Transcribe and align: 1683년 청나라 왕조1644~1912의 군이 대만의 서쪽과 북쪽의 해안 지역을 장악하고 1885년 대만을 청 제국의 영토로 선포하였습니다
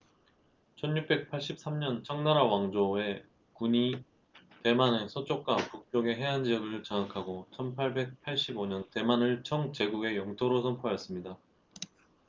1683년 0.77 2.03
청나라 2.03 2.41
왕조1644~1912의 2.43 3.23
군이 3.53 4.03
대만의 4.63 5.09
서쪽과 5.09 5.57
북쪽의 5.57 6.15
해안 6.15 6.43
지역을 6.43 6.81
장악하고 6.81 7.47
1885년 7.51 8.89
대만을 8.89 9.43
청 9.43 9.73
제국의 9.73 10.17
영토로 10.17 10.63
선포하였습니다 10.63 11.37